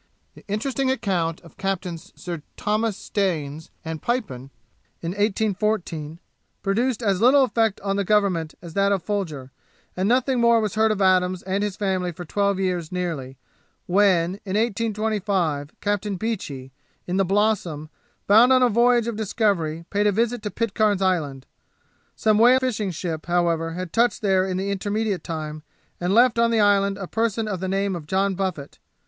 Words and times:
The 0.33 0.43
interesting 0.47 0.89
account 0.89 1.41
of 1.41 1.57
Captains 1.57 2.11
Sir 2.15 2.41
Thomas 2.57 2.97
Stairies 2.97 3.69
and 3.85 4.01
Pipon, 4.01 4.49
in 4.99 5.11
1814, 5.11 6.17
produced 6.63 7.03
as 7.03 7.21
little 7.21 7.43
effect 7.43 7.79
on 7.81 7.97
the 7.97 8.03
government 8.03 8.55
as 8.63 8.73
that 8.73 8.91
of 8.91 9.03
Folger; 9.03 9.51
and 9.95 10.09
nothing 10.09 10.39
more 10.41 10.59
was 10.59 10.73
heard 10.73 10.89
of 10.91 11.03
Adams 11.03 11.43
and 11.43 11.63
his 11.63 11.75
family 11.75 12.11
for 12.11 12.25
twelve 12.25 12.59
years 12.59 12.91
nearly, 12.91 13.37
when, 13.85 14.37
in 14.43 14.57
1825, 14.57 15.69
Captain 15.81 16.15
Beechey, 16.17 16.71
in 17.05 17.17
the 17.17 17.23
Blossom, 17.23 17.87
bound 18.25 18.51
on 18.51 18.63
a 18.63 18.69
voyage 18.69 19.05
of 19.05 19.15
discovery, 19.15 19.85
paid 19.91 20.07
a 20.07 20.11
visit 20.11 20.41
to 20.41 20.49
Pitcairn's 20.49 21.03
Island. 21.03 21.45
Some 22.15 22.39
whale 22.39 22.57
fishing 22.59 22.89
ship, 22.89 23.27
however, 23.27 23.73
had 23.73 23.93
touched 23.93 24.23
there 24.23 24.47
in 24.47 24.57
the 24.57 24.71
intermediate 24.71 25.23
time, 25.23 25.61
and 25.99 26.11
left 26.11 26.39
on 26.39 26.49
the 26.49 26.59
island 26.59 26.97
a 26.97 27.05
person 27.05 27.47
of 27.47 27.59
the 27.59 27.67
name 27.67 27.95
of 27.95 28.07
John 28.07 28.33
Buffet. 28.33 28.79